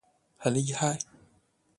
[0.39, 0.97] 很厲害